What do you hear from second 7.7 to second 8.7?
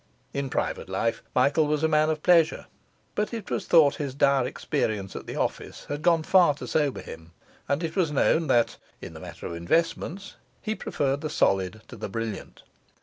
it was known